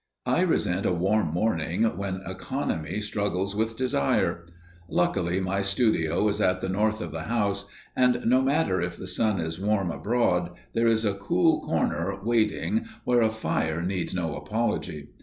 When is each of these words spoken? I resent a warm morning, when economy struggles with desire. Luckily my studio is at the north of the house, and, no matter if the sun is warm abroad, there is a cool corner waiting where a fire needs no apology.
I 0.25 0.39
resent 0.41 0.87
a 0.87 0.91
warm 0.93 1.27
morning, 1.27 1.83
when 1.95 2.23
economy 2.25 3.01
struggles 3.01 3.55
with 3.55 3.77
desire. 3.77 4.45
Luckily 4.89 5.39
my 5.39 5.61
studio 5.61 6.27
is 6.27 6.41
at 6.41 6.59
the 6.59 6.69
north 6.69 7.01
of 7.01 7.11
the 7.11 7.25
house, 7.25 7.65
and, 7.95 8.19
no 8.25 8.41
matter 8.41 8.81
if 8.81 8.97
the 8.97 9.05
sun 9.05 9.39
is 9.39 9.61
warm 9.61 9.91
abroad, 9.91 10.53
there 10.73 10.87
is 10.87 11.05
a 11.05 11.13
cool 11.13 11.61
corner 11.61 12.17
waiting 12.19 12.87
where 13.03 13.21
a 13.21 13.29
fire 13.29 13.83
needs 13.83 14.15
no 14.15 14.35
apology. 14.35 15.09